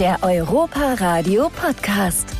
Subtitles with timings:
[0.00, 2.34] Der Europa Radio Podcast.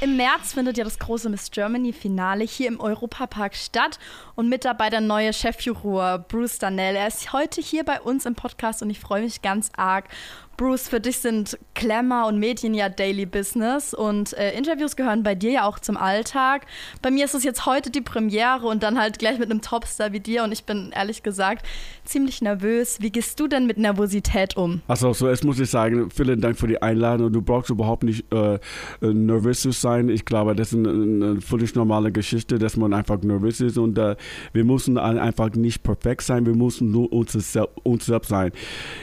[0.00, 4.00] Im März findet ja das große Miss Germany Finale hier im Europapark statt
[4.34, 6.96] und mit dabei der neue Chefjuror Bruce Danell.
[6.96, 10.08] Er ist heute hier bei uns im Podcast und ich freue mich ganz arg.
[10.56, 15.34] Bruce, für dich sind Glamour und Medien ja Daily Business und äh, Interviews gehören bei
[15.34, 16.66] dir ja auch zum Alltag.
[17.02, 20.12] Bei mir ist es jetzt heute die Premiere und dann halt gleich mit einem Topstar
[20.12, 21.66] wie dir und ich bin ehrlich gesagt
[22.04, 22.98] ziemlich nervös.
[23.00, 24.82] Wie gehst du denn mit Nervosität um?
[24.86, 27.32] Also zuerst muss ich sagen, vielen Dank für die Einladung.
[27.32, 28.58] Du brauchst überhaupt nicht äh,
[29.00, 30.08] nervös zu sein.
[30.08, 33.98] Ich glaube, das ist eine, eine, völlig normale Geschichte, dass man einfach nervös ist und
[33.98, 34.16] äh,
[34.52, 37.36] wir müssen einfach nicht perfekt sein, wir müssen nur uns,
[37.82, 38.52] uns selbst sein.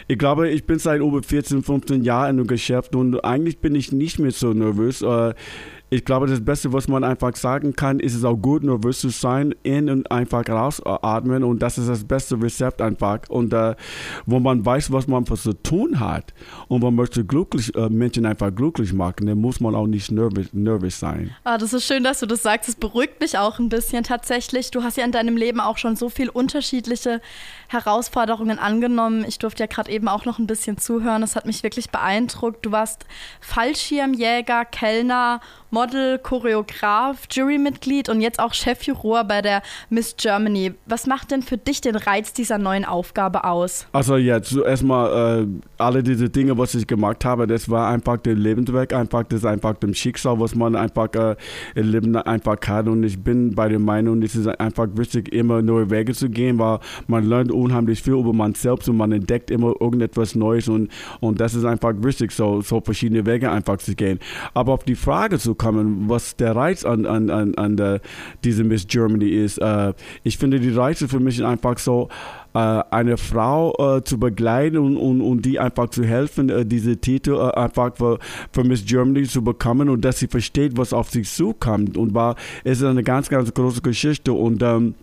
[0.07, 3.91] Ich glaube, ich bin seit über 14, 15 Jahren im Geschäft und eigentlich bin ich
[3.91, 5.01] nicht mehr so nervös.
[5.01, 5.33] Äh,
[5.93, 9.09] ich glaube, das Beste, was man einfach sagen kann, ist es auch gut, nervös zu
[9.09, 13.19] sein, in und einfach rausatmen und das ist das beste Rezept einfach.
[13.27, 13.75] Und äh,
[14.25, 16.33] wo man weiß, was man zu tun hat
[16.69, 20.97] und man möchte glücklich, äh, Menschen einfach glücklich machen, dann muss man auch nicht nervös,
[20.97, 21.35] sein.
[21.43, 22.69] Ah, das ist schön, dass du das sagst.
[22.69, 24.71] Es beruhigt mich auch ein bisschen tatsächlich.
[24.71, 27.19] Du hast ja in deinem Leben auch schon so viele unterschiedliche
[27.67, 29.25] Herausforderungen angenommen.
[29.27, 31.19] Ich durfte ja gerade eben auch noch ein bisschen zuhören.
[31.19, 32.65] Das hat mich wirklich beeindruckt.
[32.65, 33.05] Du warst
[33.41, 40.73] Fallschirmjäger, Kellner, Model, Choreograf, Jurymitglied und jetzt auch Chefjuror bei der Miss Germany.
[40.85, 43.87] Was macht denn für dich den Reiz dieser neuen Aufgabe aus?
[43.93, 45.47] Also ja, zuerst mal äh,
[45.77, 49.75] alle diese Dinge, was ich gemacht habe, das war einfach der Lebensweg, einfach das einfach
[49.75, 51.35] dem Schicksal, was man einfach äh,
[51.75, 55.61] im Leben einfach hat und ich bin bei der Meinung, es ist einfach wichtig, immer
[55.61, 59.49] neue Wege zu gehen, weil man lernt unheimlich viel über man selbst und man entdeckt
[59.49, 60.89] immer irgendetwas Neues und,
[61.21, 64.19] und das ist einfach wichtig, so, so verschiedene Wege einfach zu gehen.
[64.53, 68.01] Aber auf die Frage zu kommen, was der Reiz an, an, an, an der,
[68.43, 69.59] diese Miss Germany ist.
[69.59, 69.93] Äh,
[70.23, 72.09] ich finde, die Reize für mich einfach so,
[72.53, 76.97] äh, eine Frau äh, zu begleiten und, und, und die einfach zu helfen, äh, diese
[76.97, 78.19] Titel äh, einfach für,
[78.51, 81.95] für Miss Germany zu bekommen und dass sie versteht, was auf sie zukommt.
[81.95, 84.95] Und war, es ist eine ganz, ganz große Geschichte und ähm,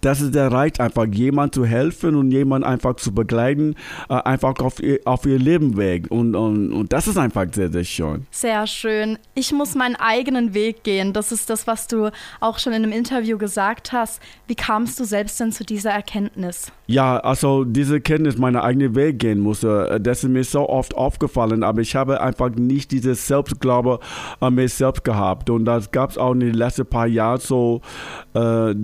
[0.00, 3.74] das ist der Reiz, einfach jemand zu helfen und jemand einfach zu begleiten,
[4.08, 6.06] äh, einfach auf ihr, auf ihr Leben weg.
[6.10, 8.26] Und, und, und das ist einfach sehr, sehr schön.
[8.30, 9.18] Sehr schön.
[9.34, 11.12] Ich muss meinen eigenen Weg gehen.
[11.12, 12.10] Das ist das, was du
[12.40, 14.20] auch schon in einem Interview gesagt hast.
[14.46, 16.72] Wie kamst du selbst denn zu dieser Erkenntnis?
[16.86, 20.96] Ja, also diese Erkenntnis, meinen eigenen Weg gehen musste, äh, das ist mir so oft
[20.96, 24.00] aufgefallen, aber ich habe einfach nicht dieses Selbstglaube
[24.40, 25.50] an mir selbst gehabt.
[25.50, 27.80] Und das gab es auch in den letzten paar Jahren so.
[28.34, 28.74] Äh,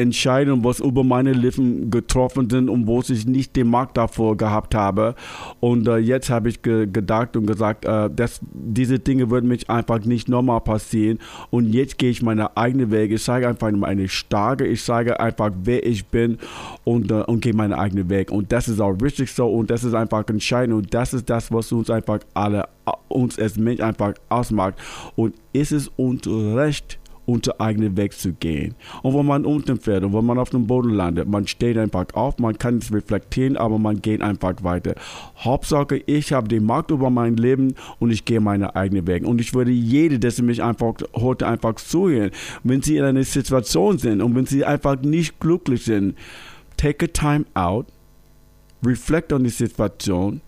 [0.00, 4.74] Entscheidungen, was über meine Lippen getroffen sind und wo ich nicht den Markt davor gehabt
[4.74, 5.14] habe.
[5.60, 9.68] Und äh, jetzt habe ich ge gedacht und gesagt, äh, dass diese Dinge würden mich
[9.70, 11.18] einfach nicht nochmal passieren.
[11.50, 13.14] Und jetzt gehe ich meine eigene Wege.
[13.14, 16.38] Ich sage einfach meine starke, ich sage einfach, wer ich bin
[16.84, 18.30] und, äh, und gehe meine eigene Weg.
[18.30, 21.52] Und das ist auch richtig so und das ist einfach entscheidend und das ist das,
[21.52, 22.68] was uns einfach alle,
[23.08, 24.74] uns als Mensch einfach ausmacht.
[25.16, 26.98] Und ist es unser Recht,
[27.30, 28.74] unter eigenen Weg zu gehen.
[29.02, 32.06] Und wenn man unten fährt und wenn man auf dem Boden landet, man steht einfach
[32.14, 34.94] auf, man kann es reflektieren, aber man geht einfach weiter.
[35.38, 39.26] Hauptsache, ich habe die Macht über mein Leben und ich gehe meine eigenen Wege.
[39.26, 42.30] Und ich würde jede, dass mich einfach heute einfach zuhören,
[42.64, 46.16] wenn sie in einer Situation sind und wenn sie einfach nicht glücklich sind,
[46.76, 47.86] take a time out,
[48.84, 50.40] reflect on die Situation,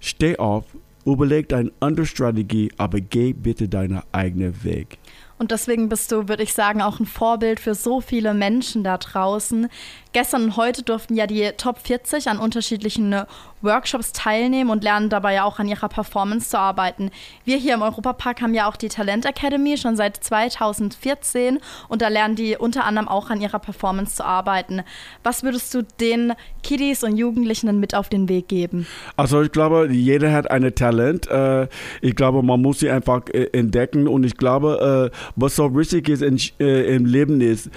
[0.00, 0.64] steh auf,
[1.04, 4.98] überleg deine andere Strategie, aber geh bitte deinen eigenen Weg.
[5.38, 8.98] Und deswegen bist du, würde ich sagen, auch ein Vorbild für so viele Menschen da
[8.98, 9.68] draußen.
[10.12, 13.14] Gestern und heute durften ja die Top 40 an unterschiedlichen
[13.60, 17.10] Workshops teilnehmen und lernen dabei ja auch an ihrer Performance zu arbeiten.
[17.44, 22.08] Wir hier im Europapark haben ja auch die Talent Academy schon seit 2014 und da
[22.08, 24.82] lernen die unter anderem auch an ihrer Performance zu arbeiten.
[25.22, 28.86] Was würdest du den Kiddies und Jugendlichen mit auf den Weg geben?
[29.16, 31.28] Also ich glaube, jeder hat ein Talent.
[31.28, 31.68] Äh,
[32.00, 36.08] ich glaube, man muss sie einfach äh, entdecken und ich glaube, äh, was so wichtig
[36.08, 37.70] ist im Leben ist,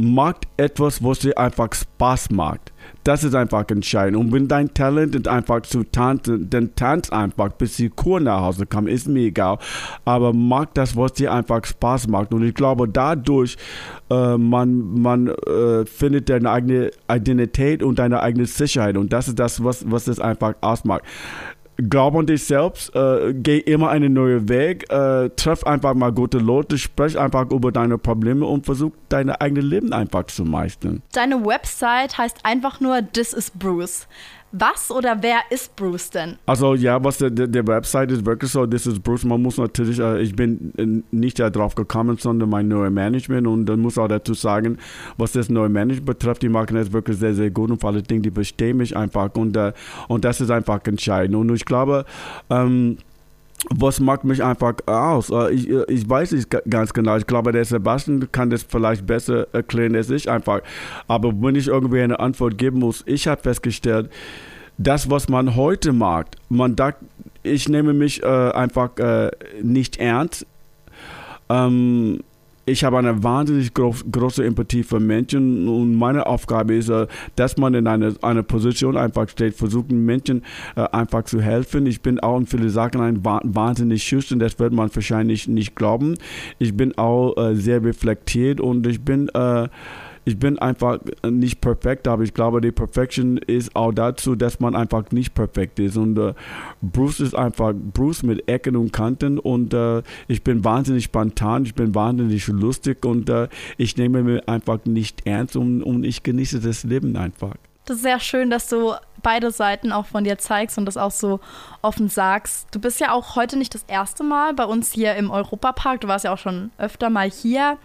[0.00, 2.72] macht etwas, was dir einfach Spaß macht.
[3.04, 4.16] Das ist einfach entscheidend.
[4.16, 8.40] Und wenn dein Talent ist einfach zu tanzen, dann tanz einfach, bis die Kur nach
[8.40, 9.58] Hause kommt, ist mir egal.
[10.04, 12.32] Aber mach das, was dir einfach Spaß macht.
[12.32, 13.56] Und ich glaube, dadurch
[14.10, 18.96] äh, man, man äh, findet deine eigene Identität und deine eigene Sicherheit.
[18.96, 21.02] Und das ist das, was, was es einfach ausmacht.
[21.88, 26.38] Glaub an dich selbst, äh, geh immer einen neuen Weg, äh, treff einfach mal gute
[26.38, 31.02] Leute, sprech einfach über deine Probleme und versuch deine eigene Leben einfach zu meistern.
[31.12, 34.06] Deine Website heißt einfach nur This is Bruce.
[34.52, 36.36] Was oder wer ist Bruce denn?
[36.46, 39.24] Also ja, was der, der, der Website ist wirklich so, das ist Bruce.
[39.24, 43.66] Man muss natürlich, äh, ich bin äh, nicht darauf gekommen, sondern mein neues Management und
[43.66, 44.78] dann muss auch dazu sagen,
[45.16, 48.02] was das neue Management betrifft, die machen das wirklich sehr, sehr gut und vor allen
[48.02, 49.72] Dingen, die verstehen mich einfach und, äh,
[50.08, 51.36] und das ist einfach entscheidend.
[51.36, 52.04] Und ich glaube,
[52.48, 52.98] ähm,
[53.68, 55.30] was macht mich einfach aus?
[55.30, 57.16] Äh, ich, äh, ich weiß nicht ganz genau.
[57.16, 60.60] Ich glaube, der Sebastian kann das vielleicht besser erklären als ich einfach.
[61.08, 64.10] Aber wenn ich irgendwie eine Antwort geben muss, ich habe festgestellt,
[64.78, 67.04] das, was man heute mag, man sagt,
[67.42, 69.30] ich nehme mich äh, einfach äh,
[69.62, 70.46] nicht ernst.
[71.48, 72.20] Ähm,
[72.66, 77.56] ich habe eine wahnsinnig groß, große Empathie für Menschen und meine Aufgabe ist, äh, dass
[77.56, 80.42] man in einer eine Position einfach steht, versuchen Menschen
[80.76, 81.86] äh, einfach zu helfen.
[81.86, 86.16] Ich bin auch in viele Sachen ein wahnsinnig schüchtern, das wird man wahrscheinlich nicht glauben.
[86.58, 89.30] Ich bin auch äh, sehr reflektiert und ich bin
[90.30, 94.76] ich bin einfach nicht perfekt, aber ich glaube, die Perfection ist auch dazu, dass man
[94.76, 95.96] einfach nicht perfekt ist.
[95.96, 96.34] Und äh,
[96.80, 101.74] Bruce ist einfach Bruce mit Ecken und Kanten und äh, ich bin wahnsinnig spontan, ich
[101.74, 106.60] bin wahnsinnig lustig und äh, ich nehme mir einfach nicht ernst und, und ich genieße
[106.60, 107.54] das Leben einfach.
[107.86, 108.92] Das ist sehr schön, dass du
[109.22, 111.40] beide Seiten auch von dir zeigst und das auch so
[111.82, 112.68] offen sagst.
[112.72, 116.00] Du bist ja auch heute nicht das erste Mal bei uns hier im Europapark.
[116.00, 117.78] Du warst ja auch schon öfter mal hier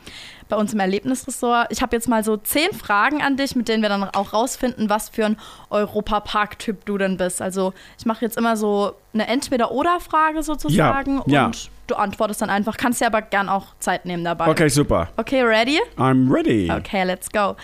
[0.50, 1.68] bei uns im Erlebnisressort.
[1.72, 4.90] Ich habe jetzt mal so zehn Fragen an dich, mit denen wir dann auch rausfinden,
[4.90, 5.38] was für ein
[5.70, 7.42] Europapark-Typ du denn bist.
[7.42, 11.46] Also ich mache jetzt immer so eine Entweder-Oder-Frage sozusagen ja, ja.
[11.48, 12.78] und du antwortest dann einfach.
[12.78, 14.48] Kannst dir aber gern auch Zeit nehmen dabei.
[14.48, 15.10] Okay, super.
[15.18, 15.80] Okay, ready?
[15.98, 16.72] I'm ready.
[16.72, 17.56] Okay, let's go.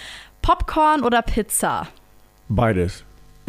[0.42, 1.88] Popcorn oder Pizza?
[2.50, 3.04] Beides.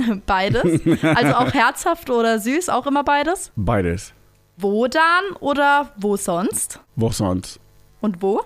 [0.27, 0.81] beides?
[1.03, 3.53] Also auch herzhaft oder süß, auch immer beides?
[3.57, 4.13] Beides.
[4.57, 6.81] Wo dann oder wo sonst?
[6.97, 7.59] Wo sonst?
[8.01, 8.43] Und wo?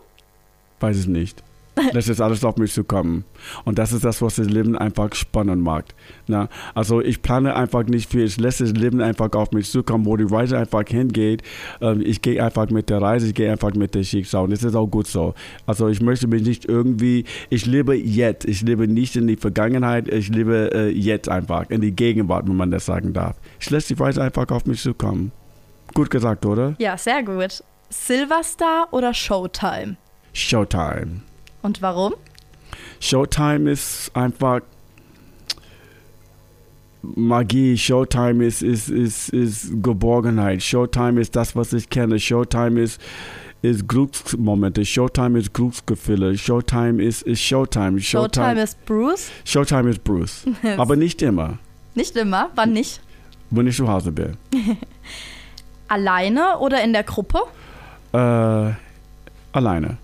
[0.81, 1.43] Weiß es nicht.
[1.93, 3.25] Das ist alles auf mich zu kommen.
[3.65, 5.95] Und das ist das, was das Leben einfach spannend macht.
[6.27, 8.25] Na, also ich plane einfach nicht viel.
[8.25, 11.43] Ich lasse das Leben einfach auf mich zukommen, wo die Reise einfach hingeht.
[11.81, 14.45] Ähm, ich gehe einfach mit der Reise, ich gehe einfach mit der Schicksal.
[14.45, 15.35] Und das ist auch gut so.
[15.67, 18.47] Also ich möchte mich nicht irgendwie, ich lebe jetzt.
[18.47, 22.57] Ich lebe nicht in die Vergangenheit, ich lebe äh, jetzt einfach, in die Gegenwart, wenn
[22.57, 23.37] man das sagen darf.
[23.61, 25.33] Ich lasse die Reise einfach auf mich zukommen.
[25.95, 26.75] Gut gesagt, oder?
[26.79, 27.63] Ja, sehr gut.
[27.91, 29.97] Silverstar oder Showtime?
[30.33, 31.23] Showtime.
[31.63, 32.15] Und warum?
[33.01, 34.61] Showtime ist einfach
[37.03, 37.77] Magie.
[37.77, 40.63] Showtime ist, ist, ist, ist Geborgenheit.
[40.63, 42.19] Showtime ist das, was ich kenne.
[42.19, 43.01] Showtime ist,
[43.63, 44.85] ist Glücksmomente.
[44.85, 46.37] Showtime ist Glücksgefühle.
[46.37, 48.01] Showtime ist, ist Showtime.
[48.01, 48.45] Showtime.
[48.45, 49.31] Showtime ist Bruce?
[49.45, 50.45] Showtime ist Bruce.
[50.77, 51.59] Aber nicht immer.
[51.95, 52.51] Nicht immer?
[52.55, 53.01] Wann nicht?
[53.51, 54.37] Wenn ich zu Hause bin.
[55.89, 57.39] Alleine oder in der Gruppe?
[58.13, 58.73] Äh,
[59.53, 59.99] alleine.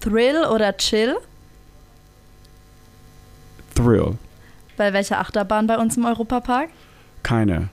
[0.00, 1.16] Thrill oder Chill?
[3.74, 4.16] Thrill.
[4.76, 6.70] Bei welcher Achterbahn bei uns im Europapark?
[7.22, 7.68] Keine.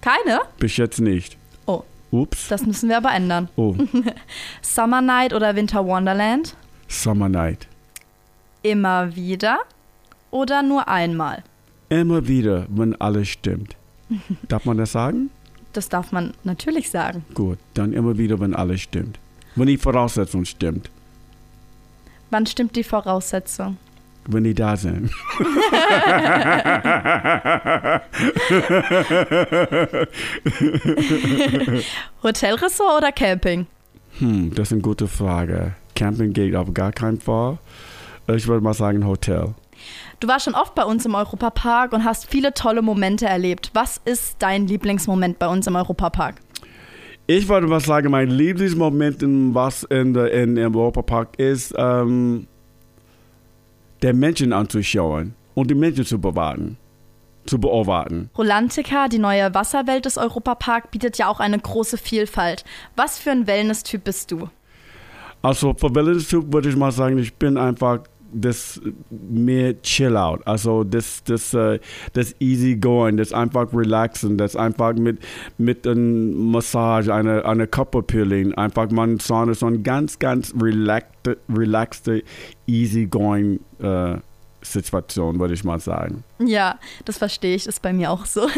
[0.00, 0.40] Keine?
[0.58, 1.36] Bis jetzt nicht.
[1.66, 1.82] Oh.
[2.12, 2.48] Ups.
[2.48, 3.48] Das müssen wir aber ändern.
[3.56, 3.74] Oh.
[4.62, 6.54] Summer Night oder Winter Wonderland?
[6.88, 7.66] Summer Night.
[8.62, 9.58] Immer wieder
[10.30, 11.42] oder nur einmal?
[11.88, 13.76] Immer wieder, wenn alles stimmt.
[14.48, 15.30] darf man das sagen?
[15.72, 17.24] Das darf man natürlich sagen.
[17.34, 19.18] Gut, dann immer wieder, wenn alles stimmt.
[19.56, 20.90] Wenn die Voraussetzung stimmt.
[22.32, 23.76] Wann stimmt die Voraussetzung?
[24.26, 25.10] Wenn die da sind.
[32.22, 33.66] Hotelressort oder Camping?
[34.18, 35.74] Hm, das ist eine gute Frage.
[35.94, 37.58] Camping geht auf gar keinen Fall.
[38.28, 39.52] Ich würde mal sagen Hotel.
[40.20, 43.72] Du warst schon oft bei uns im Europapark und hast viele tolle Momente erlebt.
[43.74, 46.36] Was ist dein Lieblingsmoment bei uns im Europapark?
[47.26, 52.46] Ich würde mal sagen, mein Lieblingsmoment in was in, der, in im Europapark ist, ähm,
[54.02, 56.76] der Menschen anzuschauen und die Menschen zu bewahren
[57.46, 58.30] zu beobachten.
[58.36, 62.64] Rolantica, die neue Wasserwelt des Europapark, bietet ja auch eine große Vielfalt.
[62.96, 64.48] Was für ein Wellness-Typ bist du?
[65.42, 68.00] Also für Wellness-Typ würde ich mal sagen, ich bin einfach
[68.32, 71.78] das mehr chill out, also das, das, uh,
[72.12, 75.18] das easy going, das einfach relaxen, das einfach mit,
[75.58, 82.22] mit einer Massage, eine, eine Körperpeeling, einfach man so eine ganz, ganz relaxte, relaxte
[82.66, 84.16] easy going uh,
[84.62, 86.24] Situation, würde ich mal sagen.
[86.38, 88.48] Ja, das verstehe ich, ist bei mir auch so.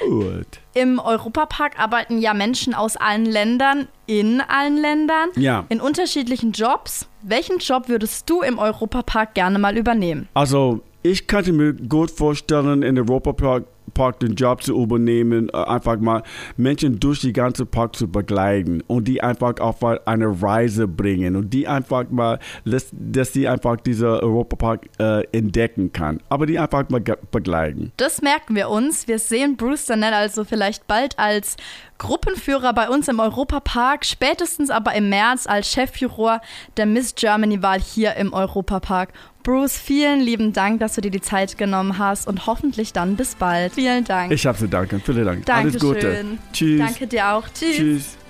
[0.00, 0.60] Gut.
[0.74, 5.64] Im Europapark arbeiten ja Menschen aus allen Ländern, in allen Ländern, ja.
[5.68, 7.08] in unterschiedlichen Jobs.
[7.22, 10.28] Welchen Job würdest du im Europapark gerne mal übernehmen?
[10.34, 13.64] Also, ich könnte mir gut vorstellen, in Europapark
[13.94, 16.22] Park den Job zu übernehmen, äh, einfach mal
[16.56, 21.50] Menschen durch die ganze Park zu begleiten und die einfach auf eine Reise bringen und
[21.50, 27.00] die einfach mal, dass die einfach diese Europapark äh, entdecken kann, aber die einfach mal
[27.00, 27.92] begleiten.
[27.96, 29.08] Das merken wir uns.
[29.08, 31.56] Wir sehen Bruce Danell also vielleicht bald als
[32.02, 36.40] Gruppenführer bei uns im Europapark, spätestens aber im März als Chefjuror
[36.76, 39.12] der Miss Germany-Wahl hier im Europapark.
[39.42, 43.34] Bruce, vielen lieben Dank, dass du dir die Zeit genommen hast und hoffentlich dann bis
[43.34, 43.74] bald.
[43.74, 44.32] Vielen Dank.
[44.32, 45.02] Ich habe zu danken.
[45.04, 45.46] Vielen Dank.
[45.46, 45.80] Dankeschön.
[45.80, 46.24] Alles Gute.
[46.52, 46.80] Tschüss.
[46.80, 47.48] Danke dir auch.
[47.52, 47.76] Tschüss.
[47.76, 48.21] Tschüss.